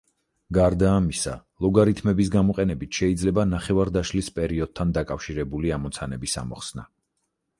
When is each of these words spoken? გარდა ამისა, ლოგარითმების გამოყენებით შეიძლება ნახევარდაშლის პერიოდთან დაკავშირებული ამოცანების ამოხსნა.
გარდა 0.57 0.87
ამისა, 0.99 1.33
ლოგარითმების 1.65 2.31
გამოყენებით 2.35 2.99
შეიძლება 3.01 3.45
ნახევარდაშლის 3.51 4.31
პერიოდთან 4.39 4.95
დაკავშირებული 4.97 5.75
ამოცანების 5.79 6.37
ამოხსნა. 6.45 6.87